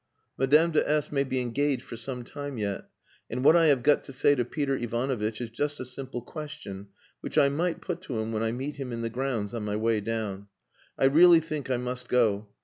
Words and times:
"Madame 0.35 0.71
de 0.71 0.89
S 0.89 1.11
may 1.11 1.23
be 1.23 1.39
engaged 1.39 1.83
for 1.83 1.95
some 1.95 2.23
time 2.23 2.57
yet, 2.57 2.89
and 3.29 3.43
what 3.43 3.55
I 3.55 3.67
have 3.67 3.83
got 3.83 4.03
to 4.05 4.11
say 4.11 4.33
to 4.33 4.43
Peter 4.43 4.75
Ivanovitch 4.75 5.39
is 5.39 5.51
just 5.51 5.79
a 5.79 5.85
simple 5.85 6.23
question 6.23 6.87
which 7.19 7.37
I 7.37 7.49
might 7.49 7.81
put 7.81 8.01
to 8.01 8.17
him 8.19 8.31
when 8.31 8.41
I 8.41 8.51
meet 8.51 8.77
him 8.77 8.91
in 8.91 9.03
the 9.03 9.11
grounds 9.11 9.53
on 9.53 9.63
my 9.63 9.75
way 9.75 10.01
down. 10.01 10.47
I 10.97 11.05
really 11.05 11.39
think 11.39 11.69
I 11.69 11.77
must 11.77 12.07
go. 12.07 12.47